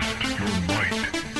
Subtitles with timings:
[0.00, 1.33] Test your might.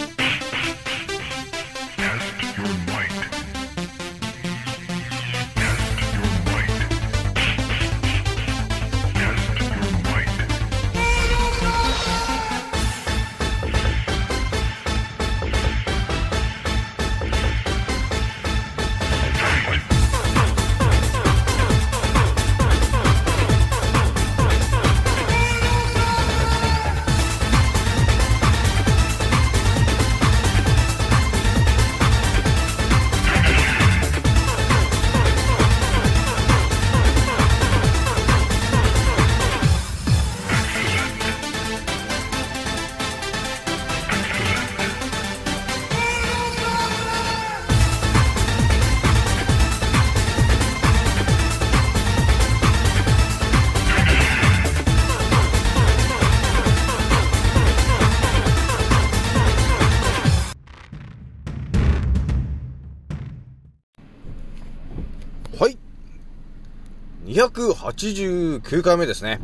[67.34, 69.40] 289回目ですね。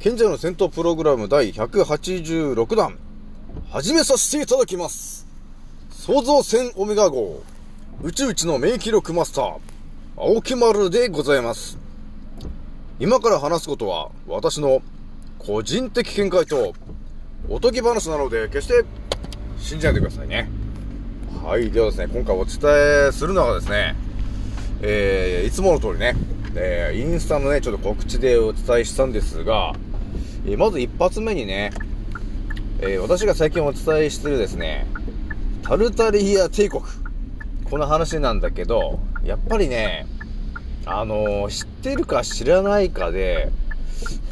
[0.00, 2.96] 賢者の戦闘プログラム第186弾、
[3.70, 5.26] 始めさせていただきます。
[5.90, 7.42] 創造戦オメガ号、
[8.02, 9.58] 宇宙一の免疫力マスター、
[10.16, 11.76] 青木丸でございます。
[12.98, 14.80] 今から話すことは、私の
[15.38, 16.72] 個人的見解と、
[17.50, 18.82] おとぎ話なので、決して
[19.58, 20.48] 信じないでくださいね。
[21.44, 21.70] はい。
[21.70, 22.60] ではですね、今回お伝
[23.08, 23.94] えするのはですね、
[24.80, 26.16] えー、いつもの通りね、
[26.56, 29.74] えー、インスタのね、ちょっと告知でお伝えしたんですが、
[30.46, 31.72] えー、まず一発目にね、
[32.80, 34.86] えー、私が最近お伝えしてるですね、
[35.62, 36.82] タルタリア帝国。
[37.70, 40.06] この話なんだけど、やっぱりね、
[40.86, 43.50] あの知ってるか知らないかで、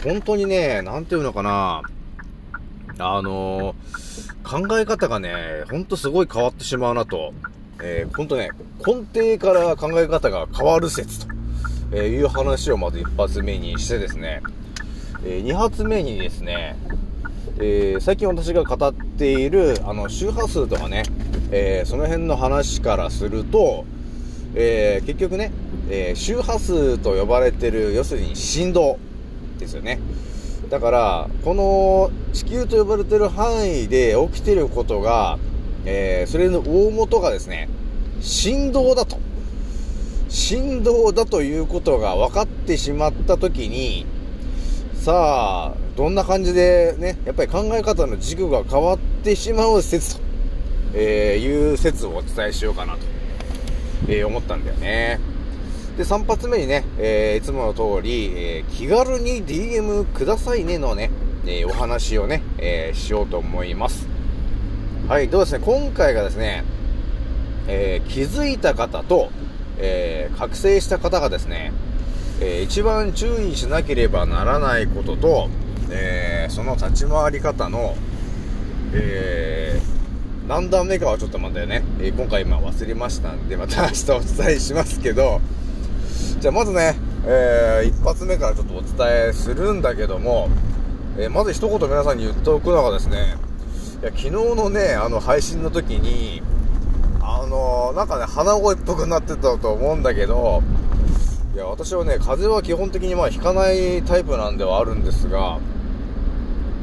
[0.05, 1.83] 本当にね、なんていうのかな、
[2.99, 3.75] あの
[4.45, 7.33] 考え方がね、ほんとすごい変わってしまうなと。
[7.81, 8.51] えー、ほんとね、
[8.87, 11.42] 根底から考え方が変わる説と。
[11.95, 14.41] えいう話をまず一発目にしてですね、
[15.25, 16.77] えー、二発目にですね、
[17.61, 21.03] え、最近私が語っている、あの、周波数とかね、
[21.51, 23.85] え、その辺の話からすると、
[24.55, 25.53] え、結局ね、
[25.91, 28.99] え周波数と呼ばれてる、要するに振動
[29.59, 30.01] ですよね。
[30.71, 35.39] だから、この地球と呼ばれてる範囲で起きてることが、
[35.85, 37.69] えそれの大元がですね、
[38.23, 39.19] 振動だと。
[40.33, 44.07] 振動だということが分かってしまった時に、
[44.95, 50.23] さあ、どんな感じでね、やっぱり考え方の軸が変わってしまう説と、
[50.95, 53.01] えいう説をお伝えしようかなと、
[54.09, 55.21] えー、思ったんだよね。
[55.99, 61.11] で、3発目にね、えー、いつもの通り、え、気軽に DM くださいねのね、
[61.47, 64.09] えお話をね、えしようと思います。
[65.09, 66.65] はい、どうですね、今回がですね、
[67.69, 69.29] え気づいた方と、
[69.79, 71.73] えー、覚醒した方がですね、
[72.41, 75.49] えー、一番注意しなければならないことと、
[75.91, 77.97] えー、その立ち回り方の、
[78.93, 85.41] えー、何段目かはちょっと待ってね、えー、今回今忘れましたんで、また明日お伝えしますけど、
[86.41, 90.49] じゃあまずね、えー、一発目からちょっとお伝えするんだけども、
[91.17, 93.37] えー、まず一言皆さんに言っておくのがですね、
[94.03, 96.43] いや昨日のね、あの配信の時に、
[97.53, 100.63] の、なんかね、鼻声っぽくなってたと思うんだけど、
[101.55, 105.61] いや、私はね、風邪は基本的にまあ引かないタイプなんではあるんですが、やっ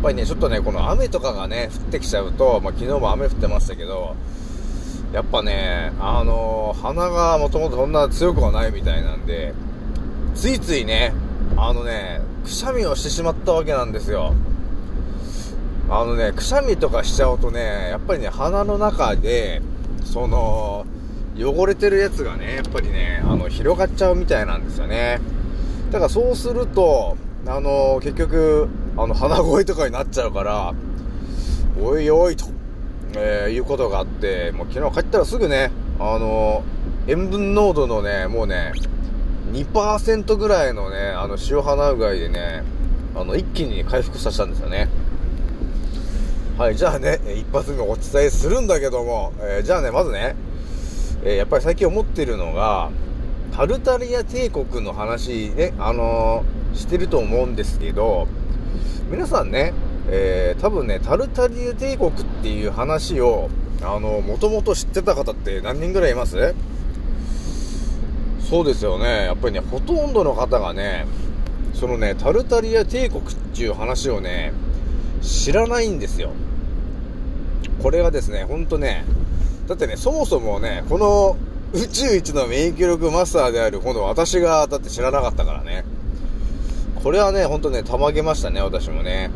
[0.04, 4.16] ぱりね、ちょっとね、この雨とかがね、降ってきちゃうと、まあ、昨日も雨降ってましたけど、
[5.12, 9.54] やっぱね、あのー、鼻がもともとそんな強くはないみたいなんで、
[10.36, 11.14] ついついね、
[11.58, 14.34] あのね、くしゃみをしてしまったわけなんですよ。
[15.90, 19.64] あのね、くしゃみとかしちゃうとね、やっぱりね、鼻の中で、
[20.12, 20.86] その、
[21.38, 25.22] 汚れてるやつがね、やっぱりね、あの、広がっちゃうみたいなんですよね。
[25.92, 27.16] だからそうすると、
[27.46, 28.68] あの、結局、
[28.98, 30.74] あの、鼻声とかになっちゃうから、
[31.82, 32.46] おいおいと、
[33.16, 36.64] えー、いうことがあって、もう昨日帰ったらすぐね、あの、
[37.08, 38.74] 塩分濃度のね、もうね、
[39.52, 42.64] 2%ぐらいのね、あの、塩鼻うがいでね、
[43.16, 44.90] あの、一気に回復させたんですよね。
[46.60, 50.36] はい、じゃあね、一発目お伝えするんだけども、えー、じゃあね、まずね、
[51.24, 52.90] えー、やっぱり最近思ってるのが、
[53.56, 58.28] タルタリア帝国の話ね、あのー、してると思うんですけど、
[59.10, 59.72] 皆さんね、
[60.10, 62.14] えー、多分ね、タルタリア帝国っ
[62.44, 63.50] ていう話を、
[63.82, 66.54] あの、もともと知ってた方って何人ぐらいいます？
[68.50, 69.24] そうですよね。
[69.24, 71.06] やっぱりね、ほとんどの方がね、
[71.74, 74.52] そのね、タルタリア帝国っていう話をね、
[75.22, 76.32] 知らないんですよ。
[77.82, 79.06] これがですね、ほんとね、
[79.68, 81.38] だってね、そもそもね、この
[81.74, 85.86] 宇宙一の免疫力マスターである、この私が、だって知らなかったからね。
[87.04, 89.30] これはね、ほんとね、たまげましたね、私もね。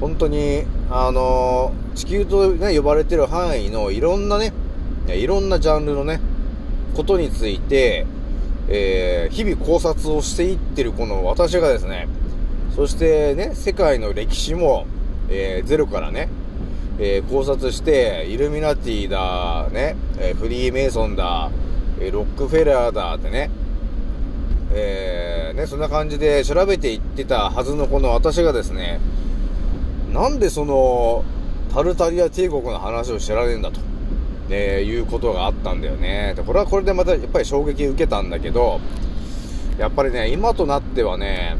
[0.00, 4.52] 本当に、あのー、地球とね、呼ばれてる範囲のいろんなね、
[5.08, 6.20] いろんなジャンルのね、
[6.94, 8.06] ことについて、
[8.68, 12.08] えー、日々考察をしていってるこの私がですね、
[12.74, 14.86] そしてね、世界の歴史も、
[15.30, 16.28] えー、ゼロからね、
[16.98, 21.50] えー、考察して、イルミナティだ、ね、えフリーメイソンだ、
[22.00, 23.50] えロックフェラーだってね、
[24.72, 29.00] えね、そんな感じで調べていってたはずのこの私がですね、
[30.12, 31.24] なんでその、
[31.72, 33.80] タルタリア帝国の話を知らねえんだと。
[34.48, 36.34] え、いうことがあったんだよね。
[36.36, 38.80] で、これはこれでまたやっぱり衝撃受けたんだけど、
[39.78, 41.56] やっぱりね、今となってはね、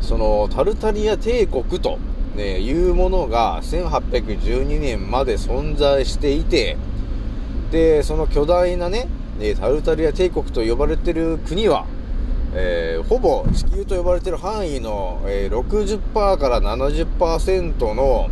[0.00, 1.98] その、タルタリア帝国と、
[2.36, 6.76] ね、いうものが1812年まで存在していて、
[7.70, 9.08] で、その巨大なね、
[9.58, 11.86] タルタリア帝国と呼ばれてる国は、
[12.54, 18.28] えー、ほぼ地球と呼ばれてる範囲の、えー、60%から70%の、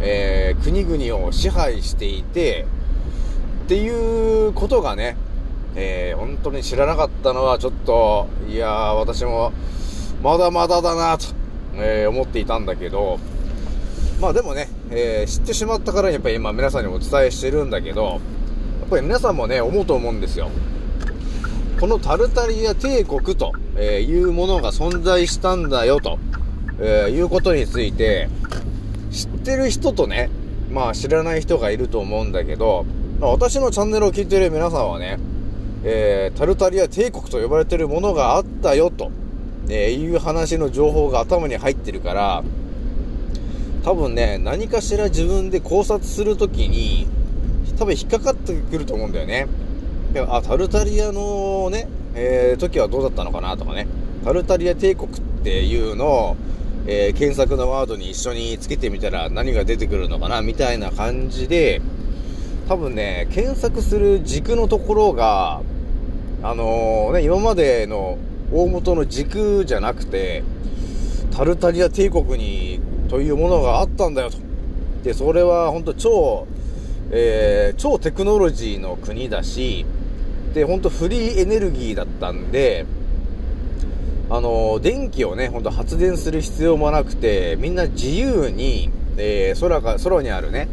[0.00, 2.66] えー、国々を支配していて、
[3.64, 5.16] っていうことがね、
[5.74, 9.52] えー、本当に知らなかったのはちょっと、いやー、私も、
[10.22, 11.26] まだまだだなと、
[11.78, 13.18] えー、思っていたんだけど、
[14.20, 18.16] まあでもね、えー、知ってしまったからやっぱり今皆さんにお伝えしてるんだけど、や
[18.86, 20.50] っぱり皆さんもね、思うと思うんですよ。
[21.80, 26.18] このタルタリア帝国というものが存在したんだよと、
[26.80, 28.28] えいうことについて、
[29.12, 30.30] 知ってる人とね、
[30.70, 32.84] まあ知らない人がいると思うんだけど、
[33.20, 35.18] まあ、私のチャンネルを聞いてる皆さんはね、
[35.84, 39.10] えー、タルタリア帝国と呼ばれてるものがあったよと、
[39.68, 42.44] えー、いう話の情報が頭に入ってるから、
[43.84, 47.06] 多分ね、何かしら自分で考察するときに、
[47.78, 49.46] 多分引っかかってくると思うんだよね。
[50.28, 53.86] あ、タルタリアのね、えー、時はどうだったのかなとかね。
[54.24, 56.36] タルタリア帝国っていうのを、
[56.86, 61.80] えー、検索のワードに一緒につけてみたら何が出てくるのかなみたいな感じで、
[62.68, 65.60] 多分ね、検索する軸のところが、
[66.42, 68.18] あのー、ね、今までの
[68.52, 70.42] 大元の軸じゃなくて、
[71.30, 74.38] タルタリア帝国に、というものがあったんだよと。
[75.02, 76.46] で、それは本当超、
[77.10, 79.86] えー、超テクノロジーの国だし、
[80.54, 82.84] で、本当フリーエネルギーだったんで、
[84.30, 90.68] あの、電気をね、ほんと発電する必要もなくて、みんな自由に、えー、空か、空にあるね、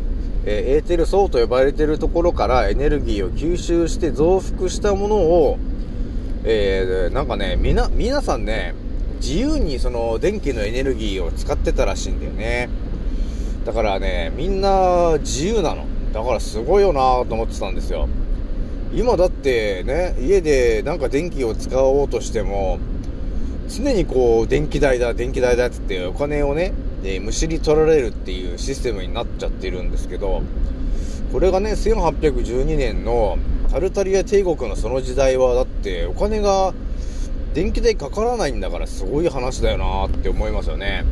[0.45, 5.57] えー、エーテル層と呼ばれてるところからエネルギーを吸収して増幅したものを、
[6.47, 8.75] えー、なんかね、みな、皆さんね、
[9.19, 12.69] 自由にその電気のエネルギーを使ってたらしいんだよね。
[13.65, 15.86] だからね、みんな自由なの。
[16.13, 18.07] だからすごいよなと思ってたんですよ。
[18.94, 22.77] 今だってね、家でなんか電気を使おうとしても、
[23.68, 30.44] 常にこう、電気代だ、電気代だってってお金をね、えむしり取られるっていうシステムになっちゃってるんですけど、
[31.31, 33.39] これがね、1812年の
[33.75, 36.74] タルタリア帝国のその時代は、だってお金が
[37.54, 41.03] 電気代かからないんだからすごい話だよなって思いますよね。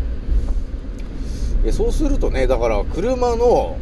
[1.74, 3.76] そうするとね、だから車の、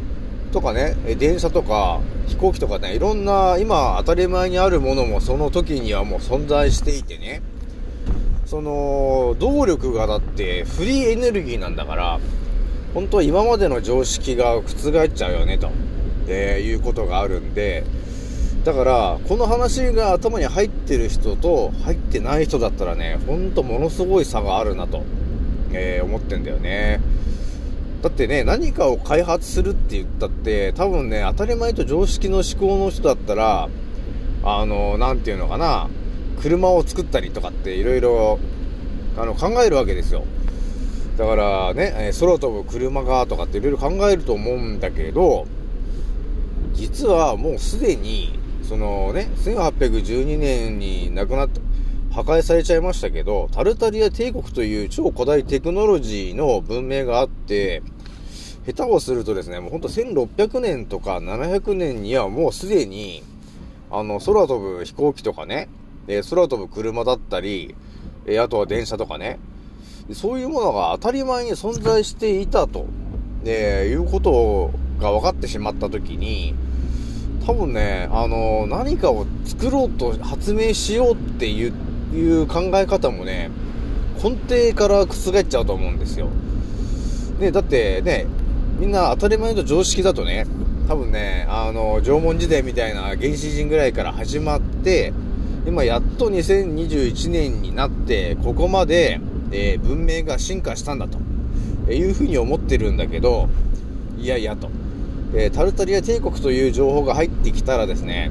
[0.50, 7.40] とかね、電車とか飛行機とかね、いろんな今当たり前にあるものもその時にはもう存在していてね、
[8.46, 12.18] その、動力がだってフリーエネルギーなんだから、
[12.94, 14.62] 本当は今までの常識が覆
[15.04, 15.70] っちゃうよね、と、
[16.26, 17.84] えー、いうことがあるんで、
[18.64, 25.02] だから、この話が頭に入ってる人と入ってない人だったらね、ほんとものすごい差があるなと、
[25.72, 27.00] えー、思ってんだよね。
[28.02, 33.68] だってね、何かを開発するって言ったって、多分ね、当たり前と常識の思考の人だったら、
[34.44, 35.88] あの、なんていうのかな、
[36.40, 38.38] 車を作ったりとかっていろいろ
[39.16, 40.24] あの考えるわけですよ。
[41.16, 45.46] だからね、空飛ぶ車がとかっていろいろ考えると思うんだけど、
[46.74, 48.41] 実はもうすでに、
[48.72, 51.60] そのね、1812年に亡くなった、
[52.14, 57.82] 破壊されちゃいましたけど、タルタリア帝国という超古代テクノロジーの文明があって、
[58.64, 63.22] 下手をするとですね、もうほんと1600年とか700年にはもうすでに、
[63.90, 65.68] あの、空飛ぶ飛行機とかね、
[66.08, 67.74] え、空飛ぶ車だったり、
[68.24, 69.38] え、あとは電車とかね、
[70.14, 72.86] そういうものが当たり前に存在していたと、
[73.44, 76.54] え、いうことが分かってしまったときに、
[77.46, 81.72] 多分ね、あの何かを作ろうと発明しようっていう
[82.14, 83.50] いう考え方もね、
[84.22, 86.28] 根底から覆っちゃうと思うんですよ。
[87.40, 88.26] ね、だってね、
[88.78, 90.46] みんな当たり前と常識だとね、
[90.88, 95.12] 多分ね、あの、縄文時代みたいな原始人ぐらいから始まって、
[95.66, 99.20] 今やっと2021年になって、ここまで、
[99.52, 101.18] えー、文明が進化したんだと、
[101.88, 103.48] えいうふうに思ってるんだけど、
[104.18, 104.70] いやいやと、
[105.34, 108.30] えー、タルタリア帝国という情報が入ってきたらですね、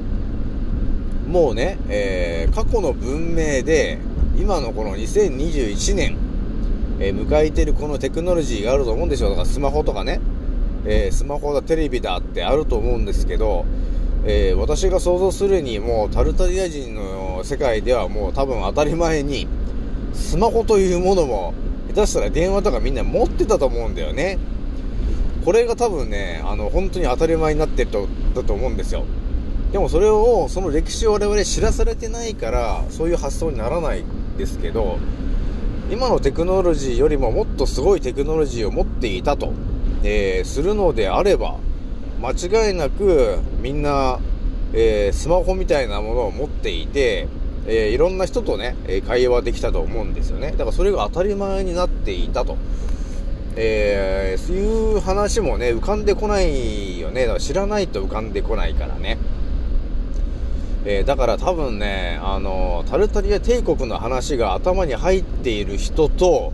[1.26, 3.98] もうね、えー、過去の文明で、
[4.36, 6.16] 今のこの2021年、
[7.00, 9.30] えー、迎えてるこのテクノロジーがあると思うんですよ。
[9.30, 10.20] だからスマホとかね、
[10.84, 13.64] え、スマホだ、テレビだってあると思うんですけど、
[14.24, 19.48] え、私が想像するにもうタルタリア人の世界ではもう多分当たり前に
[20.12, 21.54] スマホというものも
[21.88, 24.38] 下手したら電話とかみんな持ってたと思うんだよね。
[25.44, 29.04] これが多分ね、あの、本当に当たり前になってると、だと思うんですよ。
[29.72, 34.04] でもそれを、その歴史を我々知らされてないから、そういう発想にならない
[34.38, 34.98] ですけど、
[35.90, 39.52] 今のテクノロジーよりももっとすごいテクノロジーを持っていたと、
[40.04, 41.58] えー、するのであれば、
[42.20, 44.20] 間違いなくみんな、
[44.72, 47.28] えー、スマホみたいなものを持っていて、
[47.66, 50.52] えー、いろんな人とね、会話できたと思うんですよね。
[50.52, 52.56] だからそれが当たり前になっていたと。
[53.56, 57.22] えー、そういう話もね、浮かんでこないよね。
[57.22, 59.18] だから知らないと浮かんでこないからね。
[60.84, 66.52] えー、だから多分ね、あの、タルタリア帝国の話が頭に入っている人と、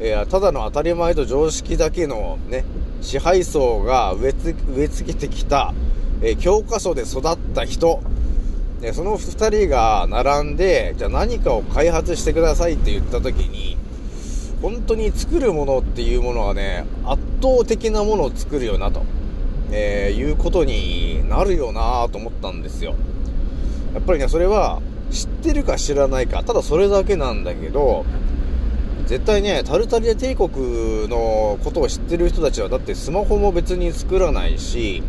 [0.00, 2.64] えー、ただの当たり前と常識だけのね、
[3.00, 4.34] 支配層が植え
[4.74, 5.72] 植え付けてきた、
[6.20, 8.00] えー、教科書で育った人、
[8.80, 13.78] でその二人が並んで、じゃあ何かを開発してくださいって言った時に、
[14.62, 19.02] 本当に作るものっていうものがね、圧倒的なものを作るよなと、
[19.72, 22.94] えー、いうことになるよなと思ったんですよ。
[23.94, 28.04] やっぱりね、それは知ってるか知らないか、ただそれだけなんだけど、
[29.06, 35.02] 絶対ね、タルタリア帝国のことを知ってる人たちは、だってスマホも別に作らないし、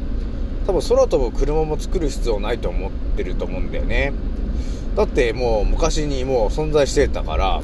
[0.66, 4.14] 多分空飛ぶ車も作る必要ないと思ってると思うんだよね。
[4.96, 7.62] だってもう昔にもう存在してたから、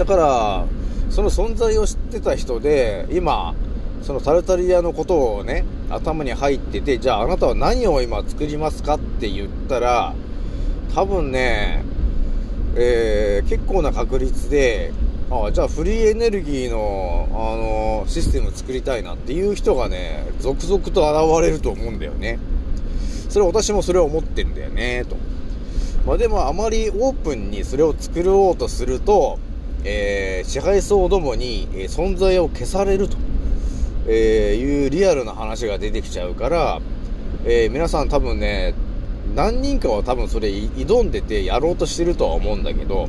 [0.00, 0.64] だから、
[1.10, 3.54] その存在を知ってた人で、今、
[4.00, 10.14] そのタルタリアのことをね、頭に入ってて、じゃああなたは何を今作りますかって言ったら、
[10.94, 11.84] 多分ね、
[12.76, 14.94] えー、結構な確率で、
[15.30, 17.34] あじゃあフリーエネルギーの、あ
[18.02, 21.02] のシステム作りたいなっていう人がね、続々と
[21.36, 22.38] 現れると思うんだよね。
[23.28, 25.16] それ私もそれを思ってんだよね、と。
[26.06, 29.38] まあでもあまりオープンにそれを作ろうとすると、
[29.84, 33.16] えー、支配層どもに、え存在を消されると、
[34.06, 36.80] えいうリアルな話が出てきちゃうから、
[37.44, 38.74] えー、皆さん多分ね、
[39.34, 43.08] 何人かは多分それ挑んでてやろうとしてるとは思うんだけど、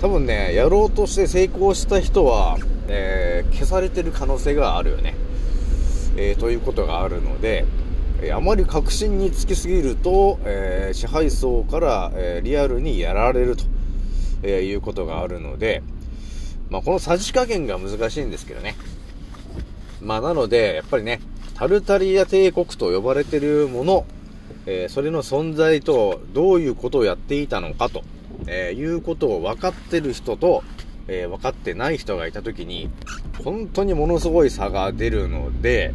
[0.00, 5.14] 多分ね、やろうとして成功した人は、えー、消されてる可能性があるよね。
[6.16, 7.64] えー、ということがあるので、
[8.22, 13.64] えあまり確信につきすぎると、え支配層から、えリアルにやられると。
[14.44, 15.82] えー、いうことがあるので、
[16.70, 18.76] まあ、このさじ加減が難しいんですけどね。
[20.00, 21.20] まあ、なので、やっぱりね、
[21.54, 24.06] タルタリア帝国と呼ばれてるもの、
[24.66, 28.02] えー、それの存在とどういうことをやっていたのかと、
[28.46, 30.62] えー、いうことを分かってる人と、
[31.08, 32.90] えー、分かってない人がいたときに、
[33.42, 35.94] 本当にものすごい差が出るので、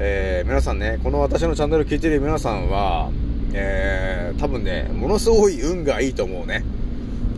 [0.00, 3.10] え、皆さんね、この私のチャンネル聞いてる皆さんは、
[3.52, 6.64] え、多分ね、ものすごい運がいいと思うね。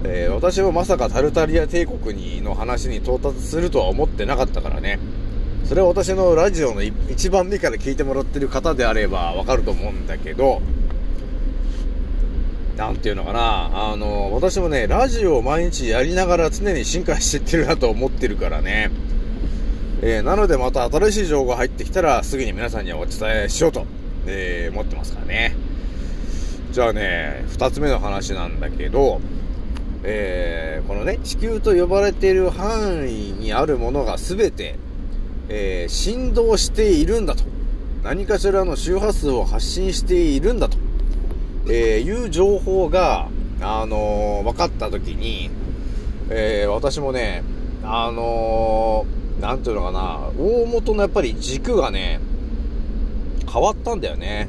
[0.04, 4.98] えー、私はまさかタルタリア帝国にの話に到達するとは思ってなかったからね。
[5.64, 10.62] それは私のラジオの一番目から聞いてもらってる方であればわかると思うんだけど、
[12.76, 18.90] なんていうのかな、あの、私もね、ラジオを毎日やりながら常に進化していってるなと思ってるからね。
[20.02, 23.84] えー、なのでまた新しい情報が入ってきたらすぐに皆さんにお伝えしようと、
[24.26, 25.54] えー、思ってますからね。
[26.72, 29.20] じゃあね、二つ目の話なんだけど、
[30.02, 34.76] えー、このね、地球と呼ばれている範囲にあるものが全て、
[35.48, 37.44] えー、振動しているんだと。
[38.02, 40.78] 何かしらの周波数を発信しているんだと、
[41.68, 43.28] えー、いう情報が、
[43.60, 45.50] あのー、分かった時に、
[46.30, 47.42] えー、私もね、
[47.84, 52.20] あのー、なんていうのかな、大元のやっぱり軸がね、
[53.52, 54.48] 変わったんだよね。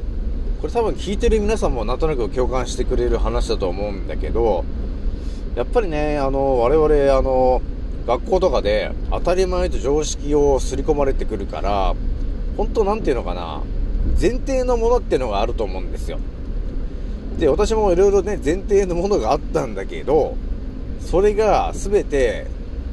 [0.62, 4.64] これ多分聞いてる皆さんもなんとなく共感してくれる話だと思うんだけど、
[5.54, 7.60] やっぱりね、あの、我々、あの、
[8.06, 11.94] 学校とかで当たり前と常識を刷り込まれてくるから、
[12.56, 13.60] 本当なんていうのかな、
[14.20, 16.18] 前提のものっていうのがあると思うんですよ。
[17.38, 20.36] で、私もいろいろね、前提のものがあったんだけど、
[21.00, 22.46] それが全て、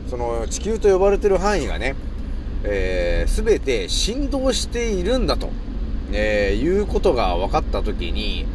[0.09, 1.95] その地球と呼ばれてる範囲がね、
[2.63, 5.49] えー、全て振動しているんだと、
[6.11, 8.45] えー、いうことが分かったときに、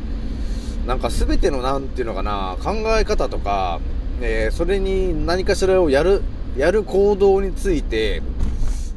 [0.87, 3.81] なんか全てのなんていうのかな、考え方とか、
[4.27, 6.23] えー、それに何かしらをやる、
[6.57, 8.23] やる行動について、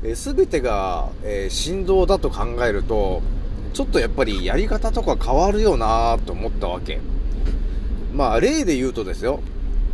[0.02, 3.22] えー、全てが、えー、振動だと考えると、
[3.74, 7.02] ちょっとやっぱりやり方とか変わるよなと思ったわけ。
[8.14, 9.42] まあ、例で言うとですよ。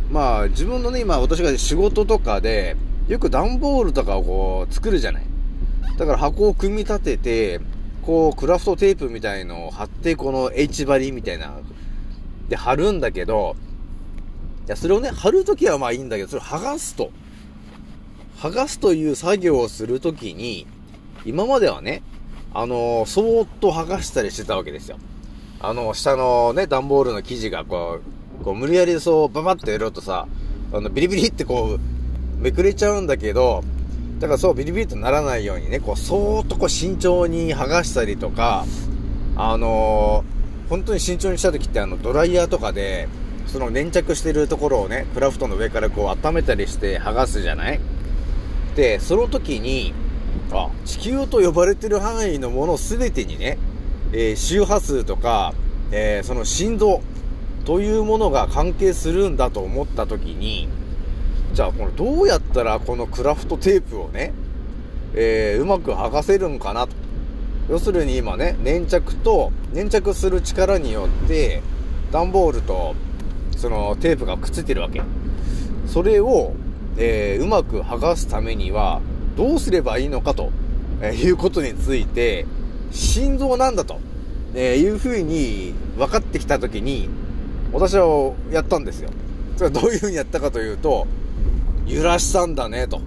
[0.08, 2.76] まあ、自分のね、今、私が仕事とかで、
[3.08, 5.24] よく段ボールとかをこう、作るじゃない。
[5.98, 7.60] だから箱を組み立てて、
[8.02, 11.58] こう、クラフトテープみたいのを貼って、この H 張りみたいな、
[12.48, 13.56] で貼るんだけど、
[14.66, 17.10] いや、それをね、貼るときはまあいいんだけど、それを剥がすと。
[18.38, 20.66] 剥がすという作業をするときに、
[21.24, 22.02] 今まではね、
[22.52, 24.98] あのー、そーっと剥がしたりしてたわけですよ。
[25.60, 28.00] あの、下のね、段ボールの生地がこ
[28.40, 30.26] う、こう無理やりそう、ババってやろうとさ、
[30.72, 33.62] あの、ビリビリってこう、めくれちゃうんだけど、
[34.18, 38.64] だからそうビリビリとならないようにね、こう、そーっとこう慎重に剥がしたりとか、
[39.36, 43.08] あのー、本当に慎重にした時ってあの、ドライヤーとかで、
[43.54, 47.78] その粘着してるところをね、クラフトの上からこう温めたりして剥がすじゃない？
[48.74, 49.94] で、その時に、
[50.50, 53.56] あ、地球と呼ばれてる範囲のもの全てにね、
[54.12, 55.54] えー、周波数とか、
[55.92, 57.00] えー、その振動
[57.64, 60.68] というものが関係するんだと思った時に、
[61.52, 64.32] じゃあこのどうやったらこのクラフトテープをね、
[65.14, 66.88] えー、うまく剥がせるんかな？
[66.88, 66.96] と。
[67.68, 71.62] 要するに今ね、粘着と、粘着する力によって、
[72.10, 72.96] 段ボールと、
[73.56, 75.02] そのテープがくっついてるわけ。
[75.86, 76.52] それを、
[76.96, 79.00] えー、うまく剥がすためには、
[79.36, 80.50] どうすればいいのかと、
[81.00, 82.46] えー、いうことについて、
[82.90, 83.98] 心臓なんだと、
[84.54, 87.08] えー、いうふうに分かってきたときに、
[87.72, 89.10] 私はやったんですよ。
[89.56, 91.06] それはどういうふうにやったかというと、
[91.86, 93.00] 揺らしたんだね、と。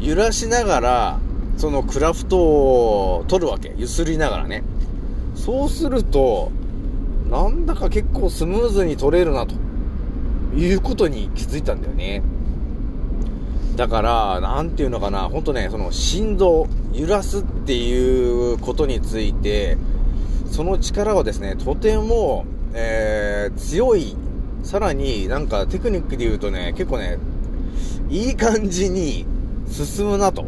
[0.00, 1.20] 揺らしながら、
[1.56, 3.74] そのクラフトを取るわけ。
[3.76, 4.62] 揺すりながらね。
[5.34, 6.52] そうすると、
[7.30, 9.54] なんだか結構スムーズに取れるな、と
[10.56, 12.22] いうことに気づいたんだよね。
[13.76, 19.76] だから、なんていうのかな、ほんとね、その振動、揺らすっていうことについて、
[20.50, 24.16] その力はですね、とても、えー、強い、
[24.62, 27.18] さらになんかテクニックで言うとね、結構ね、
[28.08, 29.26] いい感じに
[29.70, 30.46] 進むなと、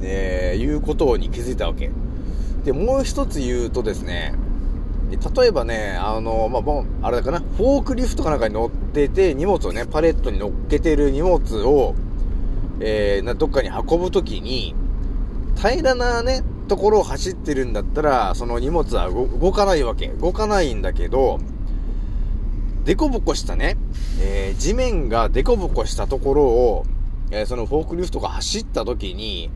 [0.00, 1.90] えー、いうことに気づいたわけ。
[2.64, 4.34] で、もう一つ言うとですね、
[5.16, 6.60] で例えばね、あの、ま
[7.02, 11.94] あ、あれだかな、フォークリフトかなんかに乗ってて、荷物をね、パレットに乗っけてる荷物を、
[12.80, 14.74] えー、どっかに運ぶときに、
[15.56, 20.08] 平らなね、ところを走ってるんだったら、その荷物は動かないわけ。
[20.08, 21.40] 動かないんだけど、
[22.86, 23.76] デコボコしたね、
[24.18, 26.86] えー、地面がデコボコしたところを、
[27.30, 29.50] えー、そのフォークリフトが走った時に、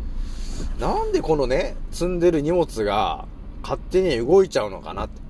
[0.78, 3.24] なんでこのね、積んでる荷物が
[3.62, 5.25] 勝手に動いちゃうのかなって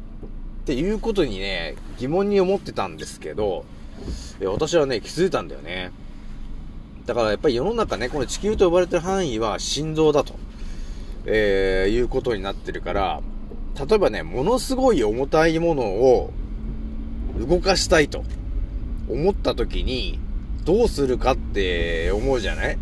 [0.66, 3.64] っていうことにね、疑問に思ってたんですけど、
[4.44, 5.92] 私はね、気づいたんだよね。
[7.07, 10.35] だからやっぱり世の中ね、この地球と呼ばれてる範囲は振動だと、
[11.24, 13.20] えー、いうことになってるから、
[13.79, 16.33] 例えばね、ものすごい重たいものを
[17.38, 18.24] 動かしたいと
[19.09, 20.18] 思った時に、
[20.64, 22.79] どうするかって思うじゃない？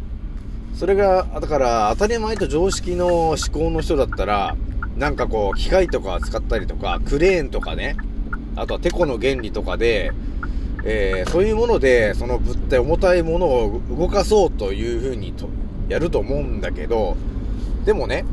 [0.75, 4.57] それが、だから当たり前と常識の思考の人だったら、
[4.97, 7.97] なんかこう、機械とか使ったりとか、クレーンとかね、
[8.57, 10.13] あとはテコの原理とかで、
[10.85, 15.49] えー、そういうもので、その物体、重たいものを動かそうというふうにと
[15.89, 17.17] やると思うんだけど、
[17.85, 18.25] でもね、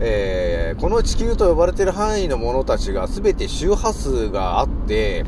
[0.00, 5.24] えー、この地球と呼ばれてる範囲のものたちが全て周波数があって、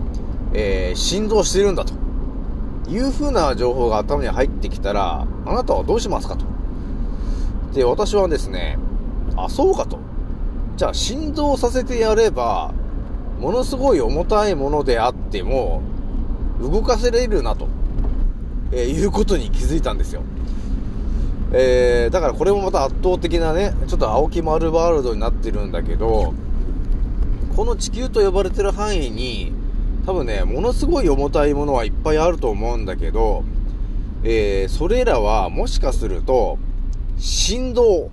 [0.52, 1.94] えー、振動してるんだと
[2.88, 6.44] いう風な情報が頭に入ってきたら、あなたはどうしますかと。
[7.72, 8.78] で、私はですね、
[9.36, 10.05] あ、そうかと。
[10.76, 12.74] じゃあ振動させてやれば、
[13.40, 15.80] ものすごい重たいものであっても、
[16.60, 17.66] 動かせれるなと、
[18.72, 20.22] え、いうことに気づいたんですよ。
[21.52, 26.34] えー、だからこれもまた圧倒的なね、ちょっと青木丸ワールドになってるんだけど、
[27.56, 29.52] この地球と呼ばれてる範囲に、
[30.04, 33.44] 多分ね、ものすごい重たいものはいっぱいあると思うんだけど、
[34.24, 36.58] えー、それらはもしかすると、
[37.16, 38.10] 振動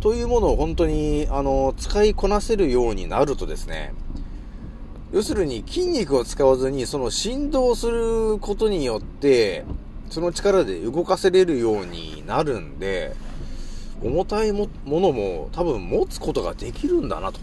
[0.00, 3.92] というものを本当に、あの、使いこなせるようになるとですね、
[5.12, 9.64] 要するに筋肉を使わずに、その振動することによって、
[10.08, 13.14] その力で動かせれるようになるんで、
[14.02, 17.40] 重たいものも多分持つことができるんだなと、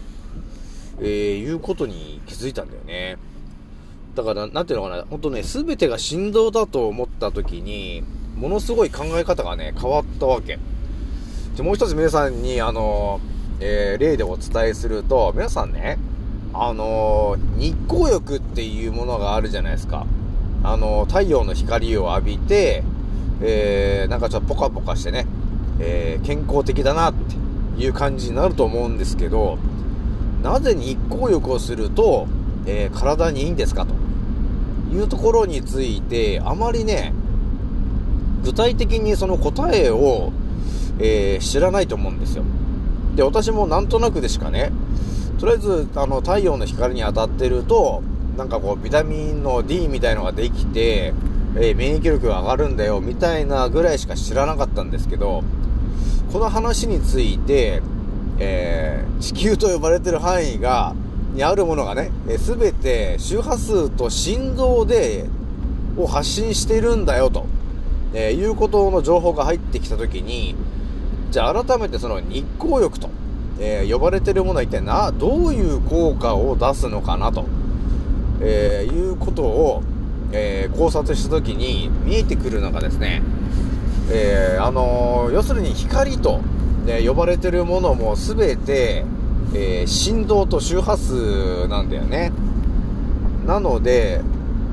[1.00, 3.18] えー、いうことに気づいたんだよね。
[4.16, 8.02] だから、なんていうのかな、ほんとね、すべてが振動だと思った時に、
[8.36, 10.58] ものすごい考え方がね、変わったわけ。
[11.58, 13.18] じゃもう一つ皆さんに、あの、
[13.58, 15.98] えー、例でお伝えすると、皆さんね、
[16.54, 20.06] あの日光浴っていうものがあるじゃないですか。
[20.62, 22.84] あの太陽の光を浴びて、
[23.42, 25.26] えー、なんかちょっとポカポカしてね、
[25.80, 27.14] えー、健康的だなっ
[27.76, 29.58] ていう感じになると思うんですけど、
[30.44, 32.28] なぜ日光浴をすると、
[32.66, 33.94] えー、体にいいんですかと
[34.94, 37.12] いうところについて、あまりね、
[38.44, 40.30] 具体的にその答えを、
[41.00, 42.44] えー、知らないと思うんですよ。
[43.16, 44.72] で、私もなんとなくでしかね、
[45.38, 48.02] とりあえず、あの、太陽の光に当たってると、
[48.36, 51.14] なんかこう、ビタミンの D みたいのができて、
[51.56, 55.42] えー、免疫力が上がるんだよ、みたいなぐらいしか知らなかったんですけど、
[56.32, 57.82] この話について、
[58.38, 60.94] えー、地球と呼ばれてる範囲が、
[61.34, 65.26] にあるものがね、す、え、べ、て周波数と振動で、
[65.96, 67.46] を発信してるんだよと、
[68.14, 70.54] えー、いうことの情報が入ってきたときに、
[71.30, 73.10] じゃあ改めてその日光浴と、
[73.60, 77.44] えー、呼ばれてるものは一体な、どういう効果を出すのかなと、
[78.40, 79.82] えー、いうことを、
[80.32, 83.22] えー、考察したときに見えてくるのがですね、
[84.10, 86.40] えー、あのー、要するに光と、
[86.86, 89.04] ね、呼ばれてるものも全て、
[89.54, 92.32] えー、振動と周波数なんだよね。
[93.46, 94.22] なので、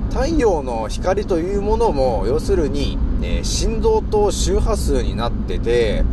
[0.09, 6.05] 太陽の光というものも、要するに、え振動と周波数になってて、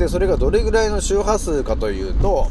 [0.00, 2.50] で、それがどれぐらいの周波数かというと、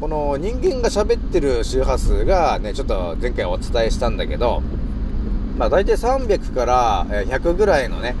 [0.00, 4.60] この人間が喋ってる周波数がね、ちょっと前回お伝えしたんだけど、
[5.56, 8.16] まあ大体300から100ぐらいのね、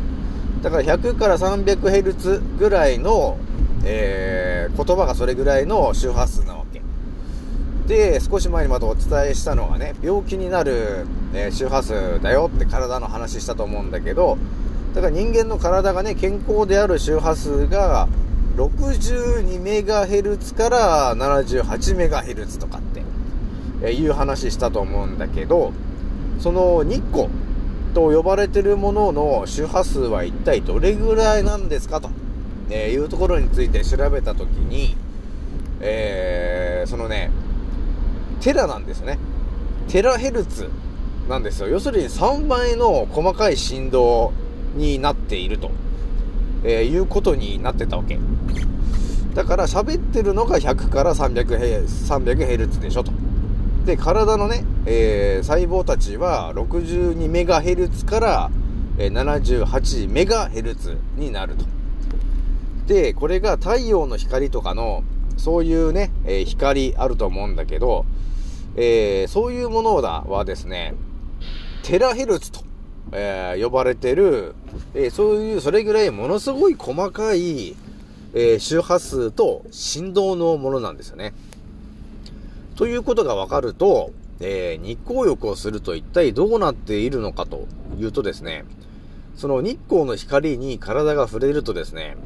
[0.62, 3.38] だから100から 300Hz ぐらいの、
[3.84, 6.80] えー、言葉がそれぐらいの周波数なわけ。
[7.88, 14.38] で、少し前にまたお伝えしたのはね、病気になる、え、周波数だよって体の話したと思うんだけど、
[14.94, 18.06] だから人間の体がね、健康である周波数が
[18.58, 23.02] 62MHz から 78MHz とかって、
[23.82, 25.72] えいう話したと思うんだけど、
[26.40, 27.28] その日光
[27.94, 32.10] と呼ばれてるものの周波数は一体どれぐらいなんですかと、
[32.70, 34.96] えいうところについて調べたときに、
[35.80, 37.30] えー、そのね、
[38.40, 39.18] テラなんですね。
[39.88, 40.68] テラヘルツ
[41.28, 41.68] なんですよ。
[41.68, 44.32] 要するに3倍の細かい振動
[44.74, 45.70] になっていると、
[46.64, 48.18] えー、いうことになってたわけ。
[49.34, 53.12] だから喋ってるのが100から300ヘ ,300 でしょと。
[53.84, 58.50] で、体のね、えー、細胞たちは 62MHz から、
[58.98, 61.64] えー、78MHz になると。
[62.86, 65.04] で、これが太陽の光とかの、
[65.36, 68.04] そういうね、えー、光あると思うんだけど、
[68.76, 70.94] えー、そういうものだはですね、
[71.82, 72.60] テラヘルツと、
[73.12, 74.54] えー、呼ばれてる、
[74.94, 77.76] えー、そういう、それぐらいものすごい細かい、
[78.34, 81.32] えー、周波数と振動のものなんですよね。
[82.76, 87.66] ということが分かると、え、日光浴をすると一体どうなっているのかと
[87.98, 88.64] いうとですね、
[89.36, 92.16] その日光の光に体が触れるとですね、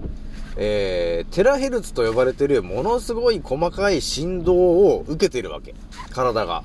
[0.56, 5.74] えー、テラヘルツと呼ばれてるものすごい細かい振動を受けているわけ。
[6.10, 6.62] 体が。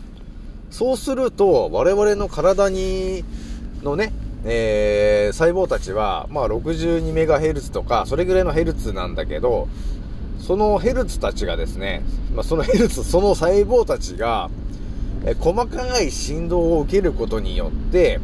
[0.69, 3.23] そうすると、我々の体に、
[3.83, 4.13] のね、
[4.43, 9.67] えー、細胞たちは、まあ 62MHz とか、それぐらいのヘルツなんだけど、
[10.39, 14.49] そのヘルツたちがですね、まあ、そのヘルツ、その細胞たちが、
[15.25, 18.19] え細かい振動を受けることによって、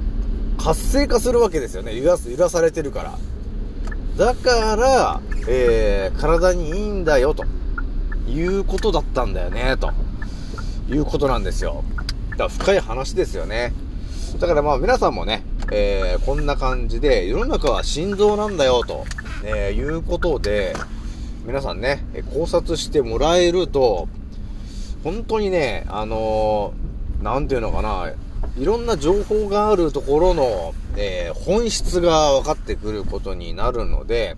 [0.58, 1.98] 活性化するわけですよね。
[1.98, 3.18] 揺らす、揺らされてるから。
[4.18, 7.44] だから、えー、体にいいんだよ、と
[8.30, 9.92] いうことだったんだよね、と
[10.88, 11.84] いうことなんですよ。
[12.32, 13.74] だから深い話ですよね。
[14.39, 19.06] だからまあ皆さんもね、えー、こんな感じで、世の中は心臓なんだよ、と、
[19.43, 20.76] え、いうことで、
[21.45, 24.08] 皆さんね、考察してもらえると、
[25.04, 28.12] 本当にね、あのー、なんていうのかな、
[28.58, 34.36] いろんな情報があるところの、えー、本質が分かってくることになるので、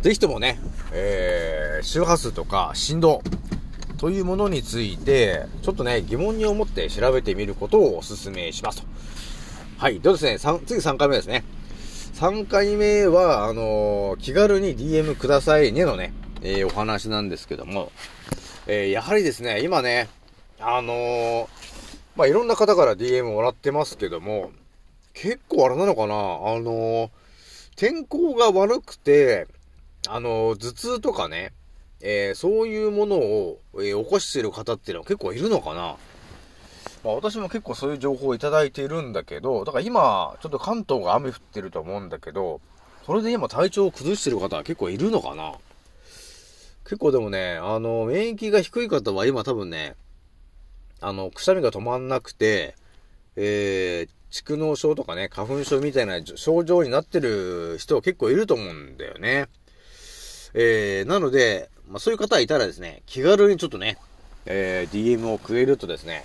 [0.00, 0.60] ぜひともね、
[0.92, 3.22] えー、周波数とか振動
[3.98, 8.88] というものについて、ちょっとね、疑問に思って調べてみることをお勧めしますと。
[9.78, 10.00] はい。
[10.00, 11.44] ではですね、次3回目ですね。
[12.14, 16.12] 3回目は、あのー、気軽に DM くださいねのね、
[16.42, 17.92] えー、お話なんですけども、
[18.66, 20.08] えー、やはりですね、今ね、
[20.58, 21.48] あの、
[22.16, 24.50] まあ、いろんな方から DM もらってますけども、
[25.14, 26.18] 結構あれなのかなあ
[26.60, 27.12] の
[27.76, 29.46] 天候が悪くて、
[30.08, 31.52] あの頭痛とかね、
[32.00, 35.94] えそういうものを、え起こしてる方っていうのは結構いるのかな
[37.04, 42.60] まあ、私も結構そういう情報をいただいているんだけど、だから今、ちょっと関東が雨降ってると思うんだけど、
[43.06, 45.54] それで今体調を崩してる方は結構いるのかな？
[46.84, 49.94] 結構でもね、あの、免疫が低い方は今多分ね、
[51.00, 52.74] あの、くしゃみが止まんなくて、
[53.36, 59.46] えー、蓄膿症とかね、花粉症みたいな症状になってる人は結構いると思うんだよね。
[60.54, 63.98] えー、なので、まあ、そういう方いたらですね、気軽にちょっとね、
[64.46, 66.24] えー、DM をくれるとですね、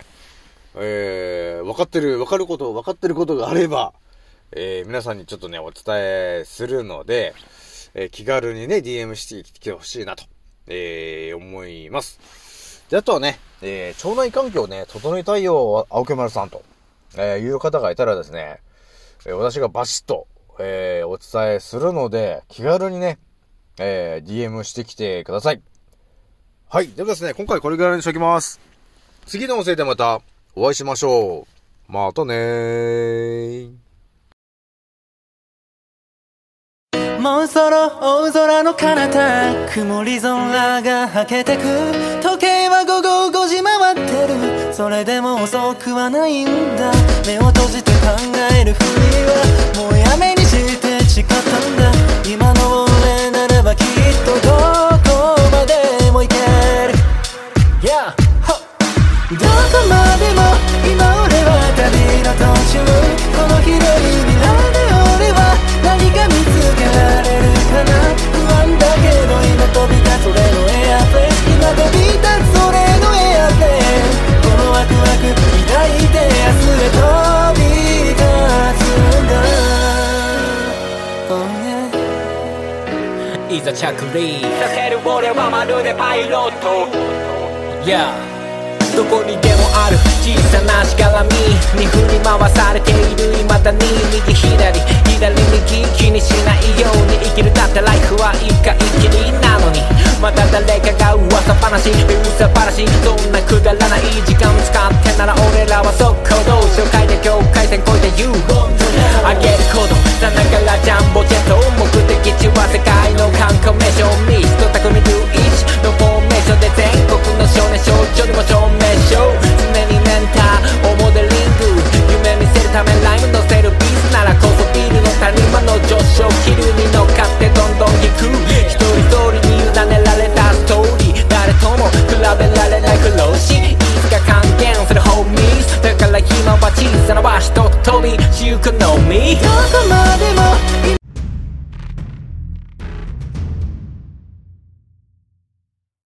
[0.75, 3.93] えー、分かってる、分かること、分かってることがあれば、
[4.51, 7.33] えー、皆さんにちょっとね、お伝えするので、
[7.93, 10.23] えー、気軽にね、DM してきてほしいなと、
[10.67, 12.83] えー、思います。
[12.89, 16.63] で、あとはね、えー、腸内環境をね、整えたいよ、青木丸さんと、
[17.15, 18.59] えー、いう方がいたらですね、
[19.25, 20.27] えー、私がバシッと、
[20.59, 23.19] えー、お伝えするので、気軽にね、
[23.79, 25.62] えー、DM してきてください。
[26.67, 26.88] はい。
[26.89, 28.59] ではですね、今回これぐらいにしときます。
[29.25, 30.21] 次の音声でまた
[30.55, 31.47] お会いしましょ
[31.89, 31.91] う。
[31.91, 33.71] またねー。
[37.19, 41.63] もうそろ大空の彼方曇り空がはけてく
[42.21, 46.91] 時計は午後5時回ってるそれでも遅くはないんだ
[47.25, 48.09] 目を閉じて考
[48.59, 48.85] えるふり
[49.23, 51.93] はもうやめにして誓ったんだ
[52.29, 53.85] 今の俺ならばきっ
[54.25, 54.51] とど
[54.89, 54.92] こ
[59.37, 59.45] こ
[59.89, 60.41] までも
[60.85, 62.85] 今俺は旅の途中
[63.33, 67.97] この広い未来で俺は何か見つけられるかな
[68.29, 74.05] 不安だけど今飛び立つ俺のエアプレイ今飛び立つ俺のエアプレイ
[74.43, 77.01] このワクワク抱いて明日へ飛
[77.57, 77.65] び
[78.13, 78.21] 立
[78.77, 78.85] つ
[79.17, 79.33] んだ、
[81.33, 81.49] oh
[83.49, 86.87] yeah、いざ着陸させる俺はまるでパイロット
[87.83, 88.32] Yeah
[88.95, 91.29] どこにでもある小さなしがらみ
[91.79, 93.79] に振り回されている未だに